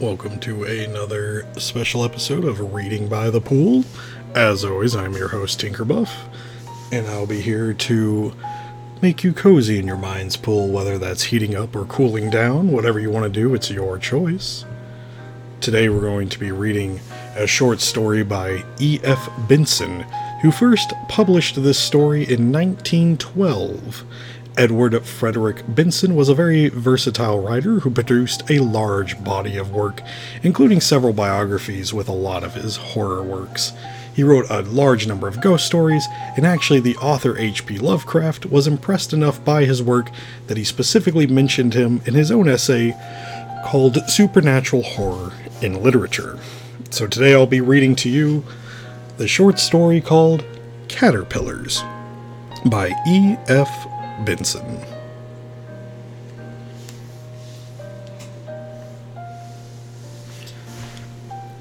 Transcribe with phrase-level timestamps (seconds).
[0.00, 3.84] Welcome to another special episode of Reading by the Pool.
[4.34, 6.10] As always, I'm your host, Tinkerbuff,
[6.90, 8.34] and I'll be here to
[9.00, 12.98] make you cozy in your mind's pool, whether that's heating up or cooling down, whatever
[12.98, 14.64] you want to do, it's your choice.
[15.60, 16.98] Today, we're going to be reading
[17.36, 19.30] a short story by E.F.
[19.48, 20.00] Benson,
[20.40, 24.04] who first published this story in 1912.
[24.56, 30.02] Edward Frederick Benson was a very versatile writer who produced a large body of work,
[30.42, 33.72] including several biographies with a lot of his horror works.
[34.14, 37.78] He wrote a large number of ghost stories, and actually, the author H.P.
[37.78, 40.10] Lovecraft was impressed enough by his work
[40.48, 42.94] that he specifically mentioned him in his own essay
[43.64, 45.32] called Supernatural Horror
[45.62, 46.38] in Literature.
[46.90, 48.44] So today I'll be reading to you
[49.16, 50.44] the short story called
[50.88, 51.82] Caterpillars
[52.66, 53.86] by E.F.
[54.24, 54.80] Benson.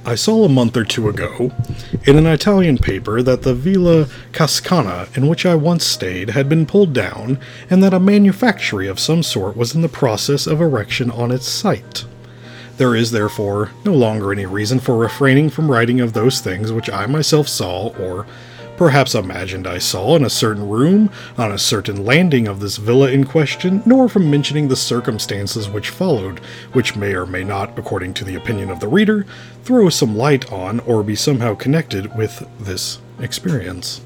[0.04, 1.52] I saw a month or two ago
[2.06, 6.66] in an Italian paper that the Villa Cascana in which I once stayed had been
[6.66, 11.12] pulled down and that a manufactory of some sort was in the process of erection
[11.12, 12.06] on its site.
[12.78, 16.90] There is, therefore, no longer any reason for refraining from writing of those things which
[16.90, 18.26] I myself saw or
[18.82, 23.12] perhaps imagined I saw in a certain room on a certain landing of this villa
[23.12, 26.40] in question, nor from mentioning the circumstances which followed,
[26.74, 29.28] which may or may not, according to the opinion of the reader,
[29.64, 34.02] throw some light on or be somehow connected with this experience.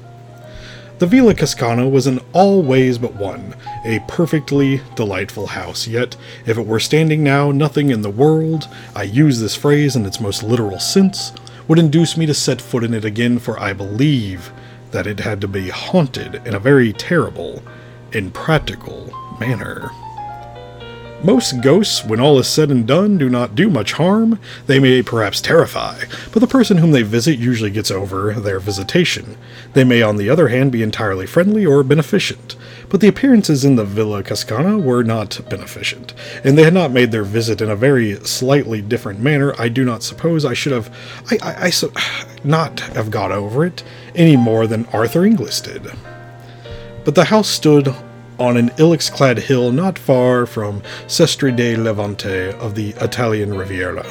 [0.98, 3.54] The Villa Cascana was in all ways but one
[3.86, 9.04] a perfectly delightful house, yet, if it were standing now, nothing in the world, I
[9.04, 11.32] use this phrase in its most literal sense,
[11.66, 14.52] would induce me to set foot in it again, for I believe
[14.90, 17.62] that it had to be haunted in a very terrible,
[18.12, 19.90] impractical manner.
[21.22, 24.38] Most ghosts, when all is said and done, do not do much harm.
[24.66, 29.36] They may perhaps terrify, but the person whom they visit usually gets over their visitation.
[29.72, 32.54] They may, on the other hand, be entirely friendly or beneficent.
[32.88, 36.14] But the appearances in the Villa Cascana were not beneficent,
[36.44, 39.54] and they had not made their visit in a very slightly different manner.
[39.58, 40.94] I do not suppose I should have,
[41.30, 41.92] I, I, I so,
[42.44, 43.82] not have got over it
[44.14, 45.90] any more than Arthur Inglis did.
[47.04, 47.94] But the house stood
[48.38, 54.06] on an ilex clad hill not far from Sestri de Levante of the Italian Riviera.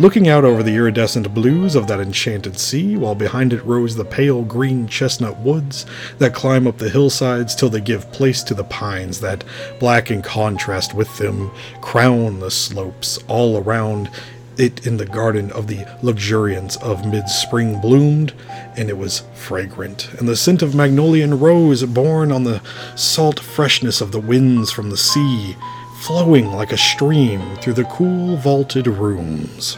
[0.00, 4.04] Looking out over the iridescent blues of that enchanted sea, while behind it rose the
[4.06, 5.84] pale green chestnut woods
[6.16, 9.44] that climb up the hillsides till they give place to the pines that,
[9.78, 11.50] black in contrast with them,
[11.82, 14.08] crown the slopes all around
[14.56, 18.32] it in the garden of the luxuriance of mid spring bloomed,
[18.78, 22.62] and it was fragrant, and the scent of magnolia and rose, borne on the
[22.96, 25.54] salt freshness of the winds from the sea,
[26.00, 29.76] flowing like a stream through the cool vaulted rooms.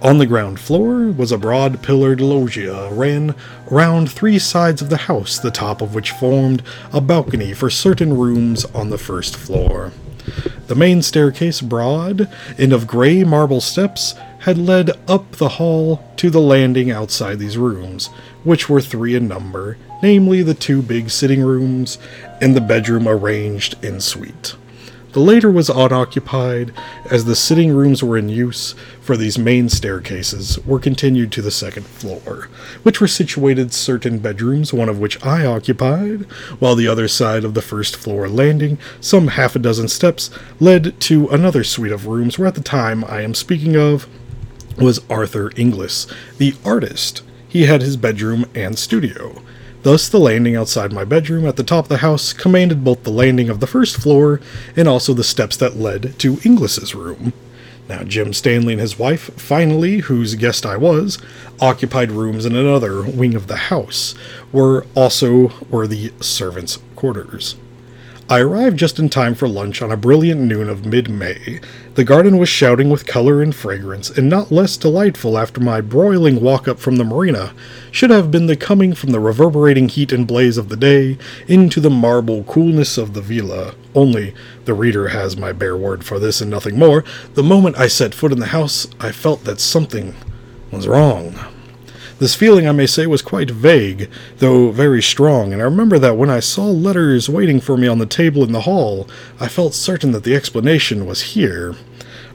[0.00, 3.34] On the ground floor was a broad pillared loggia ran
[3.68, 8.16] round three sides of the house, the top of which formed a balcony for certain
[8.16, 9.90] rooms on the first floor.
[10.68, 16.30] The main staircase, broad and of gray marble steps, had led up the hall to
[16.30, 18.06] the landing outside these rooms,
[18.44, 21.98] which were three in number, namely the two big sitting rooms
[22.40, 24.54] and the bedroom arranged in suite.
[25.12, 26.72] The later was unoccupied,
[27.10, 31.50] as the sitting rooms were in use, for these main staircases were continued to the
[31.50, 32.48] second floor,
[32.82, 36.24] which were situated certain bedrooms, one of which I occupied,
[36.58, 40.30] while the other side of the first floor landing, some half a dozen steps,
[40.60, 44.06] led to another suite of rooms where at the time I am speaking of
[44.76, 47.22] was Arthur Inglis, the artist.
[47.48, 49.42] He had his bedroom and studio.
[49.88, 53.10] Thus, the landing outside my bedroom at the top of the house commanded both the
[53.10, 54.38] landing of the first floor
[54.76, 57.32] and also the steps that led to Inglis's room.
[57.88, 61.16] Now, Jim Stanley and his wife, finally, whose guest I was,
[61.58, 64.12] occupied rooms in another wing of the house,
[64.52, 67.56] where also were the servants' quarters.
[68.30, 71.60] I arrived just in time for lunch on a brilliant noon of mid May.
[71.94, 76.42] The garden was shouting with color and fragrance, and not less delightful after my broiling
[76.42, 77.54] walk up from the marina
[77.90, 81.16] should have been the coming from the reverberating heat and blaze of the day
[81.46, 83.74] into the marble coolness of the villa.
[83.94, 84.34] Only,
[84.66, 88.12] the reader has my bare word for this and nothing more, the moment I set
[88.12, 90.14] foot in the house, I felt that something
[90.70, 91.34] was wrong.
[92.18, 96.16] This feeling, I may say, was quite vague, though very strong, and I remember that
[96.16, 99.72] when I saw letters waiting for me on the table in the hall, I felt
[99.72, 101.76] certain that the explanation was here.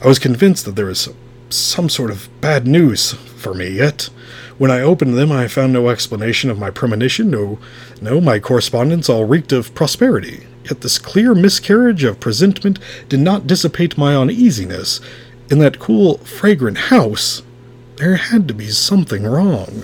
[0.01, 1.09] I was convinced that there was
[1.49, 4.09] some sort of bad news for me, yet
[4.57, 7.59] when I opened them I found no explanation of my premonition, no,
[8.01, 10.47] no, my correspondence all reeked of prosperity.
[10.63, 15.01] Yet this clear miscarriage of presentiment did not dissipate my uneasiness.
[15.49, 17.43] in that cool, fragrant house,
[17.97, 19.83] there had to be something wrong.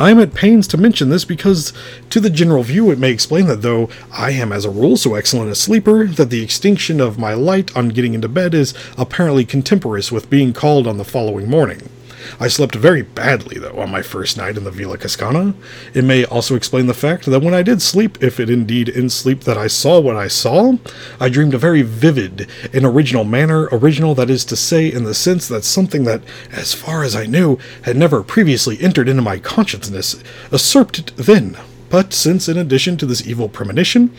[0.00, 1.72] I am at pains to mention this because,
[2.10, 5.14] to the general view, it may explain that though I am as a rule so
[5.16, 9.44] excellent a sleeper, that the extinction of my light on getting into bed is apparently
[9.44, 11.88] contemporaneous with being called on the following morning.
[12.40, 15.54] I slept very badly, though, on my first night in the Villa Cascana.
[15.94, 19.10] It may also explain the fact that when I did sleep, if it indeed in
[19.10, 20.76] sleep that I saw what I saw,
[21.20, 25.14] I dreamed a very vivid and original manner, original that is to say, in the
[25.14, 29.38] sense that something that, as far as I knew, had never previously entered into my
[29.38, 31.56] consciousness, usurped it then.
[31.90, 34.14] But since, in addition to this evil premonition,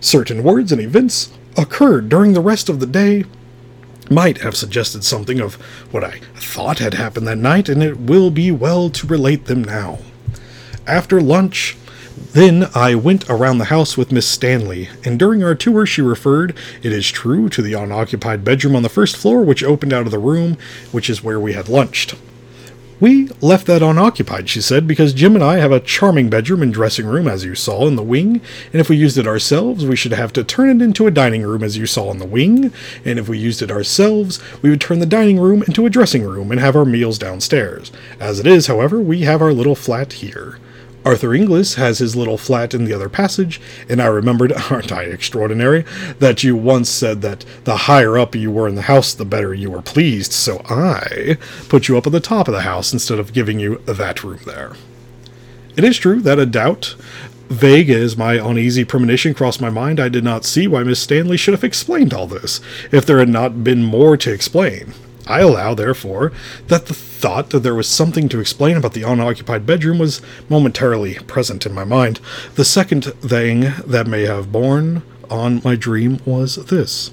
[0.00, 3.24] certain words and events occurred during the rest of the day,
[4.10, 5.54] might have suggested something of
[5.92, 9.62] what I thought had happened that night, and it will be well to relate them
[9.62, 9.98] now.
[10.86, 11.76] After lunch,
[12.32, 16.56] then I went around the house with Miss Stanley, and during our tour she referred,
[16.82, 20.12] it is true, to the unoccupied bedroom on the first floor, which opened out of
[20.12, 20.56] the room,
[20.92, 22.14] which is where we had lunched.
[23.02, 26.72] We left that unoccupied, she said, because Jim and I have a charming bedroom and
[26.72, 28.40] dressing room, as you saw, in the wing,
[28.72, 31.42] and if we used it ourselves, we should have to turn it into a dining
[31.42, 32.72] room, as you saw in the wing,
[33.04, 36.22] and if we used it ourselves, we would turn the dining room into a dressing
[36.22, 37.90] room and have our meals downstairs.
[38.20, 40.60] As it is, however, we have our little flat here.
[41.04, 45.04] Arthur Inglis has his little flat in the other passage, and I remembered, aren't I
[45.04, 45.84] extraordinary,
[46.18, 49.52] that you once said that the higher up you were in the house, the better
[49.52, 51.36] you were pleased, so I
[51.68, 54.40] put you up at the top of the house instead of giving you that room
[54.46, 54.72] there.
[55.76, 56.94] It is true that a doubt,
[57.48, 61.36] vague as my uneasy premonition crossed my mind, I did not see why Miss Stanley
[61.36, 62.60] should have explained all this,
[62.90, 64.94] if there had not been more to explain.
[65.26, 66.32] I allow, therefore,
[66.66, 71.14] that the thought that there was something to explain about the unoccupied bedroom was momentarily
[71.26, 72.20] present in my mind.
[72.54, 77.12] The second thing that may have borne on my dream was this.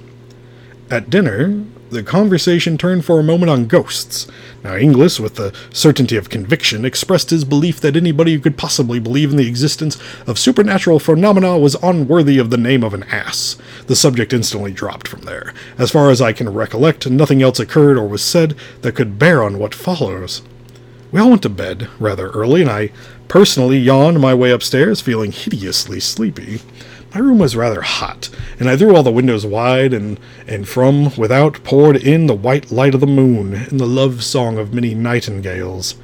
[0.89, 4.27] At dinner, the conversation turned for a moment on ghosts.
[4.63, 8.99] Now, Inglis, with the certainty of conviction, expressed his belief that anybody who could possibly
[8.99, 9.97] believe in the existence
[10.27, 13.57] of supernatural phenomena was unworthy of the name of an ass.
[13.87, 15.53] The subject instantly dropped from there.
[15.77, 19.41] As far as I can recollect, nothing else occurred or was said that could bear
[19.41, 20.41] on what follows.
[21.11, 22.91] We all went to bed rather early, and I
[23.27, 26.61] personally yawned my way upstairs, feeling hideously sleepy.
[27.13, 28.29] My room was rather hot,
[28.59, 32.71] and I threw all the windows wide, and, and from without poured in the white
[32.71, 35.95] light of the moon and the love song of many nightingales.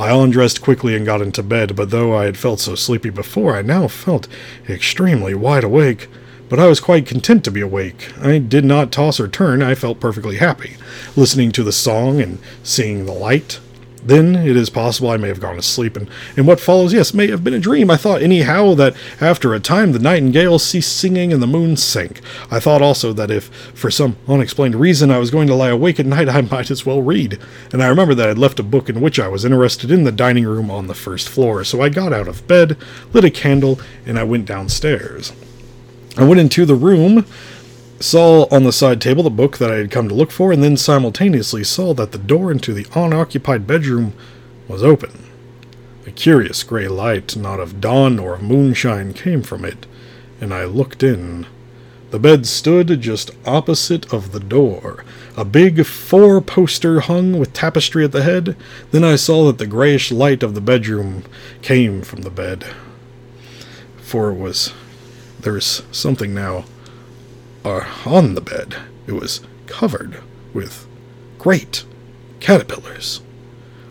[0.00, 3.54] I undressed quickly and got into bed, but though I had felt so sleepy before,
[3.54, 4.26] I now felt
[4.66, 6.08] extremely wide awake.
[6.48, 8.12] But I was quite content to be awake.
[8.20, 10.76] I did not toss or turn, I felt perfectly happy,
[11.14, 13.60] listening to the song and seeing the light.
[14.04, 17.28] Then it is possible I may have gone to sleep, and, what follows, yes, may
[17.28, 17.90] have been a dream.
[17.90, 22.20] I thought anyhow that after a time the nightingale ceased singing and the moon sank.
[22.50, 25.98] I thought also that if, for some unexplained reason, I was going to lie awake
[25.98, 27.38] at night, I might as well read.
[27.72, 30.04] And I remember that I had left a book in which I was interested in
[30.04, 32.76] the dining room on the first floor, so I got out of bed,
[33.12, 35.32] lit a candle, and I went downstairs.
[36.16, 37.26] I went into the room
[38.04, 40.62] saw on the side table the book that I had come to look for, and
[40.62, 44.12] then simultaneously saw that the door into the unoccupied bedroom
[44.68, 45.24] was open.
[46.06, 49.86] A curious gray light, not of dawn nor of moonshine, came from it,
[50.38, 51.46] and I looked in.
[52.10, 55.02] The bed stood just opposite of the door.
[55.36, 58.54] A big four poster hung with tapestry at the head.
[58.90, 61.24] Then I saw that the grayish light of the bedroom
[61.62, 62.66] came from the bed.
[63.96, 64.74] For it was.
[65.40, 66.66] There's something now
[67.64, 68.76] are on the bed.
[69.06, 70.86] It was covered with
[71.38, 71.84] great
[72.40, 73.20] caterpillars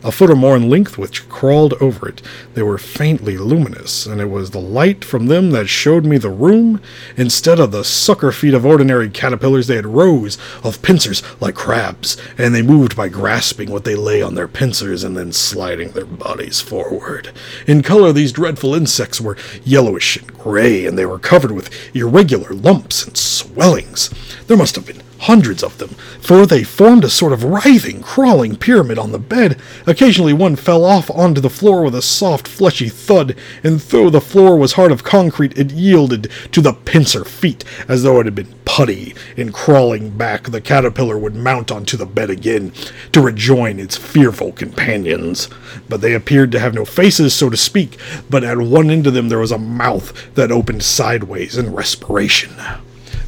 [0.03, 2.22] a foot or more in length, which crawled over it.
[2.53, 6.29] They were faintly luminous, and it was the light from them that showed me the
[6.29, 6.81] room.
[7.15, 12.17] Instead of the sucker feet of ordinary caterpillars, they had rows of pincers like crabs,
[12.38, 16.05] and they moved by grasping what they lay on their pincers and then sliding their
[16.05, 17.31] bodies forward.
[17.67, 22.50] In color, these dreadful insects were yellowish and gray, and they were covered with irregular
[22.50, 24.10] lumps and swellings.
[24.48, 25.89] There must have been hundreds of them,
[26.20, 29.60] for they formed a sort of writhing, crawling pyramid on the bed.
[29.88, 34.22] Occasionally one fell off onto the floor with a soft, fleshy thud, and though the
[34.22, 38.36] floor was hard of concrete, it yielded to the pincer feet, as though it had
[38.36, 39.15] been putty.
[39.38, 42.74] In crawling back, the caterpillar would mount onto the bed again,
[43.12, 45.48] to rejoin its fearful companions.
[45.88, 47.98] But they appeared to have no faces, so to speak,
[48.30, 52.51] but at one end of them there was a mouth that opened sideways in respiration.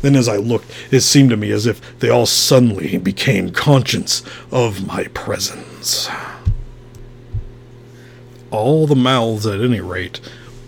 [0.05, 4.21] Then, as I looked, it seemed to me as if they all suddenly became conscious
[4.51, 6.07] of my presence.
[8.51, 10.19] All the mouths, at any rate,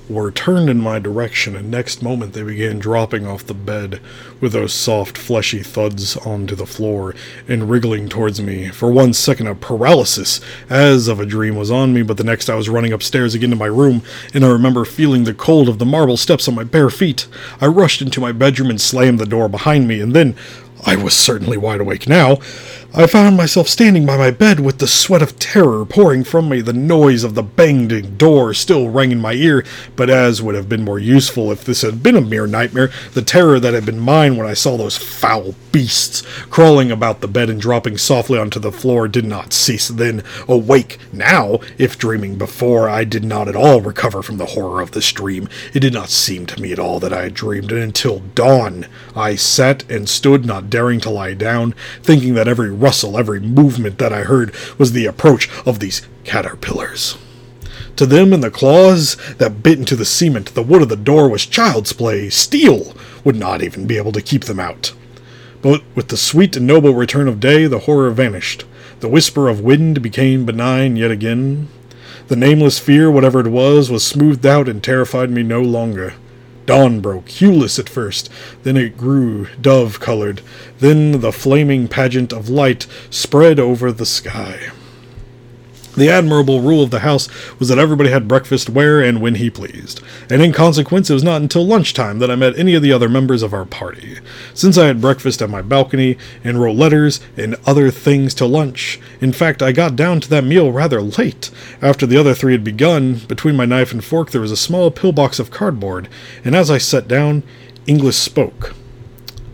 [0.10, 4.00] were turned in my direction, and next moment they began dropping off the bed
[4.40, 7.14] with those soft, fleshy thuds onto the floor
[7.48, 8.70] and wriggling towards me.
[8.70, 12.50] For one second, a paralysis, as of a dream, was on me, but the next
[12.50, 14.02] I was running upstairs again to my room,
[14.34, 17.28] and I remember feeling the cold of the marble steps on my bare feet.
[17.60, 20.36] I rushed into my bedroom and slammed the door behind me, and then
[20.86, 22.38] I was certainly wide awake now.
[22.94, 26.62] I found myself standing by my bed with the sweat of terror pouring from me.
[26.62, 29.66] The noise of the banging door still rang in my ear,
[29.96, 33.22] but as would have been more useful if this had been a mere nightmare, the
[33.22, 37.50] terror that had been mine when I saw those foul beasts crawling about the bed
[37.50, 40.24] and dropping softly onto the floor did not cease then.
[40.48, 44.92] Awake now, if dreaming before, I did not at all recover from the horror of
[44.92, 45.50] this dream.
[45.74, 48.88] It did not seem to me at all that I had dreamed, and until dawn
[49.16, 53.98] I sat and stood, not daring to lie down, thinking that every rustle, every movement
[54.00, 57.18] that I heard was the approach of these caterpillars.
[57.98, 61.28] To them and the claws that bit into the cement, the wood of the door
[61.28, 62.30] was child's play.
[62.30, 64.94] Steel would not even be able to keep them out.
[65.62, 68.66] But with the sweet and noble return of day, the horror vanished.
[69.00, 71.70] The whisper of wind became benign yet again.
[72.28, 76.14] The nameless fear, whatever it was, was smoothed out and terrified me no longer.
[76.68, 78.30] Dawn broke, hueless at first,
[78.64, 80.42] then it grew dove colored,
[80.80, 84.72] then the flaming pageant of light spread over the sky.
[85.98, 87.28] The admirable rule of the house
[87.58, 90.00] was that everybody had breakfast where and when he pleased,
[90.30, 93.10] and in consequence it was not until lunchtime that I met any of the other
[93.10, 94.20] members of our party.
[94.54, 99.00] Since I had breakfast at my balcony, and wrote letters and other things to lunch,
[99.22, 101.50] in fact I got down to that meal rather late.
[101.82, 104.92] After the other three had begun, between my knife and fork there was a small
[104.92, 106.10] pillbox of cardboard,
[106.46, 107.42] and as I sat down,
[107.88, 108.76] Inglis spoke.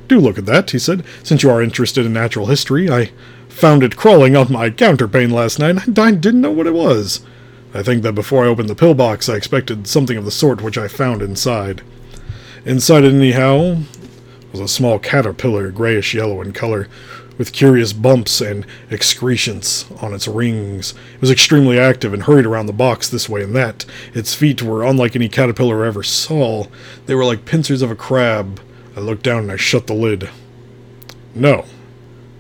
[0.10, 2.90] Do look at that, he said, since you are interested in natural history.
[2.90, 3.12] I
[3.54, 7.26] Found it crawling on my counterpane last night, and I didn't know what it was.
[7.74, 10.78] I think that before I opened the pillbox, I expected something of the sort which
[10.78, 11.82] I found inside.
[12.66, 13.78] Inside anyhow,
[14.52, 16.88] was a small caterpillar, grayish yellow in color,
[17.38, 20.94] with curious bumps and excrescence on its rings.
[21.16, 23.86] It was extremely active and hurried around the box this way and that.
[24.14, 26.68] Its feet were unlike any caterpillar I ever saw.
[27.06, 28.60] They were like pincers of a crab.
[28.96, 30.30] I looked down and I shut the lid.
[31.34, 31.66] No,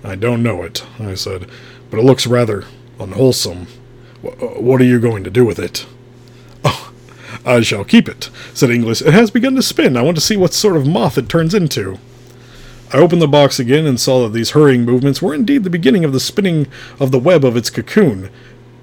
[0.03, 1.49] I don't know it, I said,
[1.89, 2.65] but it looks rather
[2.99, 3.67] unwholesome.
[4.23, 5.85] W- uh, what are you going to do with it?
[6.65, 6.93] Oh,
[7.45, 9.01] I shall keep it, said Inglis.
[9.01, 9.97] It has begun to spin.
[9.97, 11.97] I want to see what sort of moth it turns into.
[12.93, 16.05] I opened the box again and saw that these hurrying movements were indeed the beginning
[16.05, 16.67] of the spinning
[16.99, 18.29] of the web of its cocoon.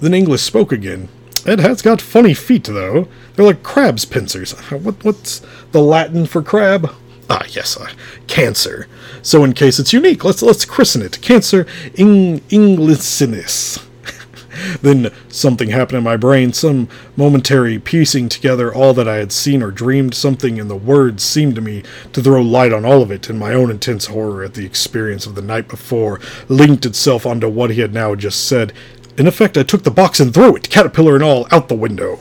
[0.01, 1.09] Then Inglis spoke again.
[1.47, 3.09] It has got funny feet, though.
[3.35, 4.53] They're like crab's pincers.
[4.71, 5.41] What, what's
[5.73, 6.93] the Latin for crab?
[7.33, 7.89] Ah, yes, uh,
[8.27, 8.89] cancer.
[9.23, 13.87] So in case it's unique, let's let's christen it Cancer ing- Inglicinus.
[14.83, 19.63] then something happened in my brain, some momentary piecing together all that I had seen
[19.63, 20.13] or dreamed.
[20.13, 23.39] Something in the words seemed to me to throw light on all of it, and
[23.39, 26.19] my own intense horror at the experience of the night before
[26.49, 28.73] linked itself onto what he had now just said.
[29.17, 32.19] In effect, I took the box and threw it, caterpillar and all, out the window.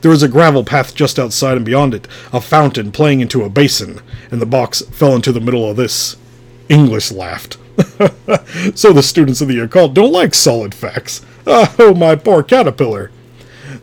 [0.00, 3.50] There was a gravel path just outside and beyond it, a fountain playing into a
[3.50, 4.00] basin,
[4.30, 6.16] and the box fell into the middle of this.
[6.68, 7.56] Inglis laughed.
[8.74, 11.24] so the students of the occult don't like solid facts.
[11.50, 13.10] Oh, my poor caterpillar.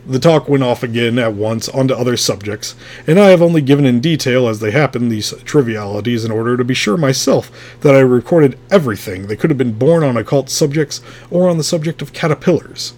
[0.06, 2.76] The talk went off again at once onto other subjects,
[3.08, 6.62] and I have only given in detail as they happened these trivialities in order to
[6.62, 11.00] be sure myself that I recorded everything that could have been born on occult subjects
[11.28, 12.94] or on the subject of caterpillars.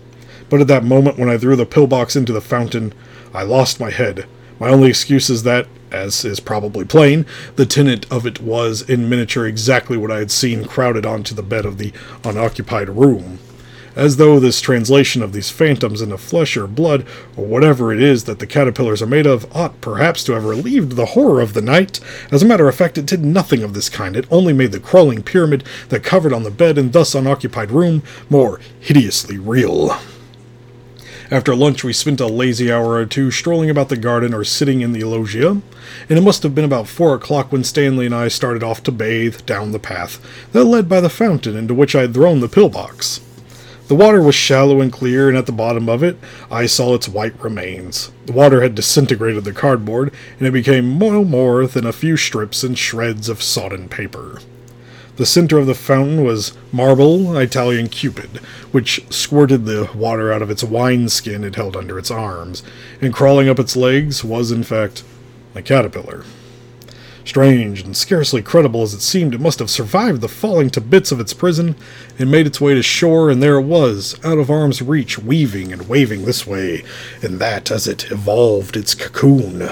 [0.51, 2.93] But at that moment when I threw the pillbox into the fountain,
[3.35, 4.27] I lost my head.
[4.59, 9.09] My only excuse is that, as is probably plain, the tenant of it was, in
[9.09, 11.93] miniature, exactly what I had seen crowded onto the bed of the
[12.25, 13.39] unoccupied room.
[13.97, 17.05] As though this translation of these phantoms into flesh or blood,
[17.37, 20.93] or whatever it is that the caterpillars are made of, ought perhaps to have relieved
[20.93, 21.99] the horror of the night.
[22.31, 24.17] As a matter of fact, it did nothing of this kind.
[24.17, 28.03] It only made the crawling pyramid that covered on the bed and thus unoccupied room
[28.31, 29.97] more hideously real.
[31.31, 34.81] After lunch, we spent a lazy hour or two strolling about the garden or sitting
[34.81, 35.63] in the loggia, and
[36.19, 39.45] it must have been about four o'clock when Stanley and I started off to bathe
[39.45, 40.19] down the path
[40.53, 43.21] that led by the fountain into which I had thrown the pillbox.
[43.89, 46.17] The water was shallow and clear, and at the bottom of it
[46.51, 48.11] I saw its white remains.
[48.25, 52.65] The water had disintegrated the cardboard, and it became no more than a few strips
[52.65, 54.41] and shreds of sodden paper.
[55.19, 58.37] The center of the fountain was marble Italian Cupid,
[58.71, 62.63] which squirted the water out of its wineskin it held under its arms,
[63.01, 65.03] and crawling up its legs was, in fact,
[65.57, 66.25] a caterpillar.
[67.25, 71.11] Strange and scarcely credible as it seemed, it must have survived the falling to bits
[71.11, 71.75] of its prison
[72.17, 75.73] and made its way to shore, and there it was, out of arm's reach, weaving
[75.73, 76.85] and waving this way
[77.21, 79.69] and that as it evolved its cocoon.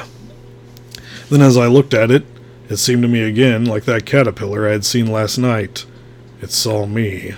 [1.31, 2.27] Then, as I looked at it,
[2.69, 5.87] it seemed to me again like that caterpillar I had seen last night.
[6.41, 7.35] It saw me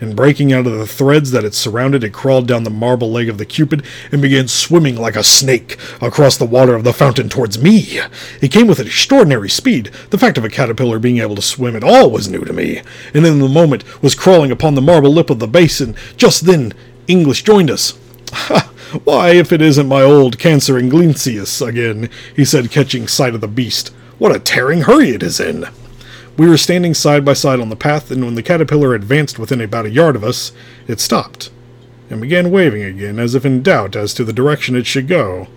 [0.00, 3.28] and breaking out of the threads that it surrounded, it crawled down the marble leg
[3.28, 7.28] of the Cupid and began swimming like a snake across the water of the fountain
[7.28, 8.00] towards me.
[8.40, 9.90] It came with an extraordinary speed.
[10.08, 12.80] The fact of a caterpillar being able to swim at all was new to me,
[13.12, 15.94] and in the moment was crawling upon the marble lip of the basin.
[16.16, 16.72] Just then,
[17.06, 17.98] Inglis joined us.
[18.32, 18.72] Ha!
[19.04, 23.46] Why, if it isn't my old Cancer Inglesias again, he said, catching sight of the
[23.46, 23.92] beast.
[24.20, 25.64] What a tearing hurry it is in!
[26.36, 29.62] We were standing side by side on the path, and when the caterpillar advanced within
[29.62, 30.52] about a yard of us,
[30.86, 31.50] it stopped,
[32.10, 35.48] and began waving again, as if in doubt as to the direction it should go.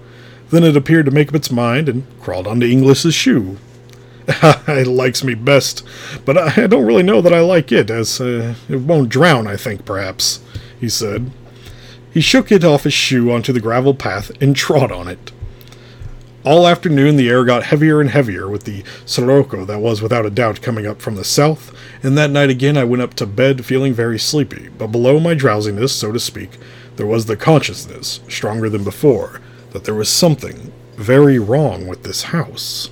[0.50, 3.58] Then it appeared to make up its mind, and crawled onto Inglis's shoe.
[4.28, 5.86] it likes me best,
[6.24, 9.58] but I don't really know that I like it, as uh, it won't drown, I
[9.58, 10.40] think, perhaps,
[10.80, 11.32] he said.
[12.14, 15.33] He shook it off his shoe onto the gravel path and trod on it.
[16.46, 20.30] All afternoon, the air got heavier and heavier with the sirocco that was without a
[20.30, 21.74] doubt coming up from the south,
[22.04, 25.36] and that night again I went up to bed feeling very sleepy, but below my
[25.36, 26.58] drowsiness, so to speak,
[26.98, 29.40] there was the consciousness, stronger than before,
[29.72, 32.90] that there was something very wrong with this house.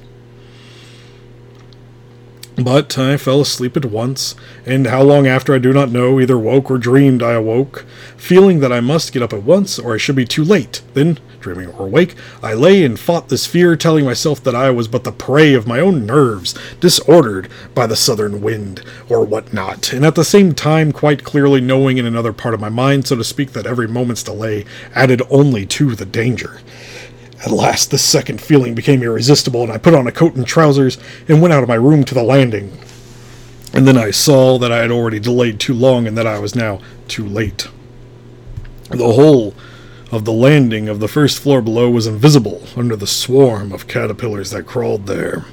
[2.57, 6.37] But I fell asleep at once, and how long after I do not know, either
[6.37, 7.85] woke or dreamed I awoke,
[8.17, 10.81] feeling that I must get up at once or I should be too late.
[10.93, 14.89] Then, dreaming or awake, I lay and fought this fear, telling myself that I was
[14.89, 19.93] but the prey of my own nerves, disordered by the southern wind, or what not,
[19.93, 23.15] and at the same time quite clearly knowing in another part of my mind, so
[23.15, 26.59] to speak, that every moment's delay added only to the danger.
[27.43, 30.97] At last, this second feeling became irresistible, and I put on a coat and trousers
[31.27, 32.77] and went out of my room to the landing.
[33.73, 36.55] And then I saw that I had already delayed too long and that I was
[36.55, 37.67] now too late.
[38.89, 39.55] The whole
[40.11, 44.51] of the landing of the first floor below was invisible under the swarm of caterpillars
[44.51, 45.45] that crawled there.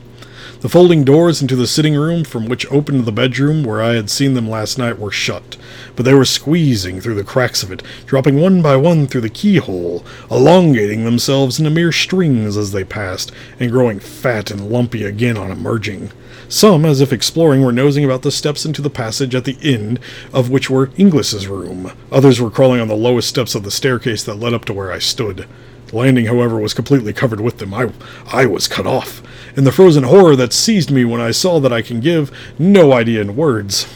[0.61, 4.11] The folding doors into the sitting room from which opened the bedroom where I had
[4.11, 5.57] seen them last night were shut,
[5.95, 9.31] but they were squeezing through the cracks of it, dropping one by one through the
[9.31, 13.31] keyhole, elongating themselves into mere strings as they passed,
[13.61, 16.11] and growing fat and lumpy again on emerging.
[16.49, 20.01] Some, as if exploring, were nosing about the steps into the passage at the end
[20.33, 21.93] of which were Inglis's room.
[22.11, 24.91] Others were crawling on the lowest steps of the staircase that led up to where
[24.91, 25.47] I stood.
[25.93, 27.73] Landing, however, was completely covered with them.
[27.73, 27.91] I,
[28.27, 29.23] I was cut off,
[29.57, 32.93] and the frozen horror that seized me when I saw that I can give no
[32.93, 33.87] idea in words.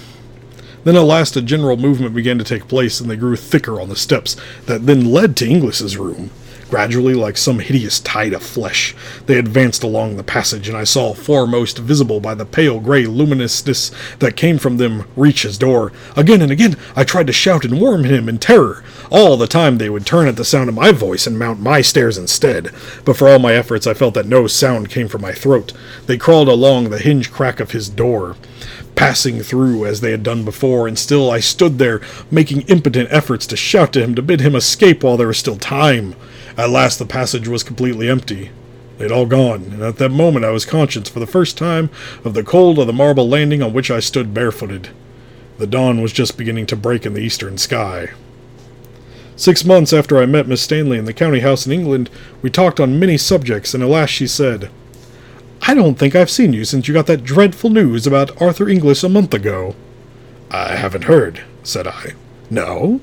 [0.85, 3.88] Then at last a general movement began to take place, and they grew thicker on
[3.88, 6.31] the steps that then led to Inglis's room.
[6.72, 11.12] Gradually, like some hideous tide of flesh, they advanced along the passage, and I saw
[11.12, 15.92] foremost visible by the pale gray luminousness that came from them reach his door.
[16.16, 18.82] Again and again I tried to shout and warn him in terror.
[19.11, 21.82] All the time they would turn at the sound of my voice and mount my
[21.82, 22.70] stairs instead.
[23.04, 25.74] But for all my efforts, I felt that no sound came from my throat.
[26.06, 28.37] They crawled along the hinge crack of his door
[28.94, 33.46] passing through as they had done before, and still I stood there, making impotent efforts
[33.48, 36.14] to shout to him to bid him escape while there was still time.
[36.56, 38.50] At last the passage was completely empty.
[38.98, 41.90] They had all gone, and at that moment I was conscious for the first time
[42.24, 44.90] of the cold of the marble landing on which I stood barefooted.
[45.58, 48.10] The dawn was just beginning to break in the eastern sky.
[49.34, 52.10] Six months after I met Miss Stanley in the county house in England,
[52.42, 54.70] we talked on many subjects, and at last she said,
[55.62, 59.02] I don't think I've seen you since you got that dreadful news about Arthur Inglis
[59.02, 59.74] a month ago.
[60.50, 62.12] I haven't heard, said I.
[62.50, 63.00] No?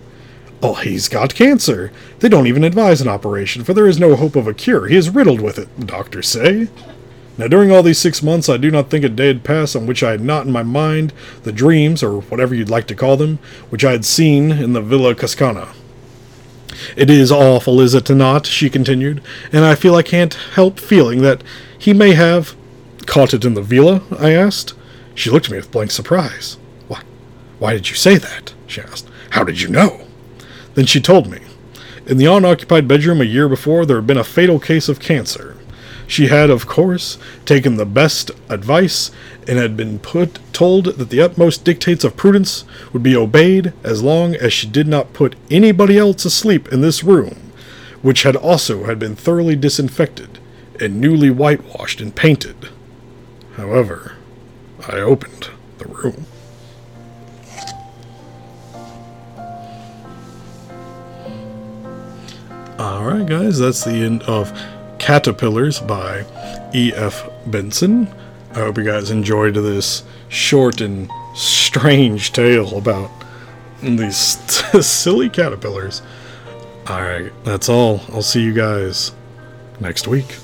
[0.62, 1.92] Oh, he's got cancer.
[2.20, 4.88] They don't even advise an operation, for there is no hope of a cure.
[4.88, 6.68] He is riddled with it, the doctors say.
[7.38, 9.88] Now, during all these six months, I do not think a day had passed on
[9.88, 13.16] which I had not in my mind the dreams, or whatever you'd like to call
[13.16, 15.70] them, which I had seen in the Villa Cascana.
[16.98, 18.46] It is awful, is it not?
[18.46, 19.22] she continued,
[19.54, 21.42] and I feel I can't help feeling that
[21.78, 22.56] he may have.
[23.06, 24.04] Caught it in the villa?
[24.20, 24.74] I asked.
[25.16, 26.58] She looked at me with blank surprise.
[26.88, 27.02] Why,
[27.58, 28.54] why did you say that?
[28.68, 29.08] she asked.
[29.32, 30.09] How did you know?
[30.80, 31.40] Then she told me.
[32.08, 35.58] In the unoccupied bedroom a year before, there had been a fatal case of cancer.
[36.08, 39.12] She had, of course, taken the best advice
[39.46, 42.64] and had been put told that the utmost dictates of prudence
[42.94, 47.04] would be obeyed as long as she did not put anybody else asleep in this
[47.04, 47.52] room,
[48.02, 50.40] which had also had been thoroughly disinfected
[50.80, 52.70] and newly whitewashed and painted.
[53.58, 54.14] However,
[54.88, 56.26] I opened the room.
[62.80, 64.58] Alright, guys, that's the end of
[65.00, 66.24] Caterpillars by
[66.74, 67.30] E.F.
[67.46, 68.08] Benson.
[68.52, 73.12] I hope you guys enjoyed this short and strange tale about
[73.82, 74.16] these
[74.88, 76.02] silly caterpillars.
[76.90, 78.00] Alright, that's all.
[78.14, 79.12] I'll see you guys
[79.82, 80.38] next week.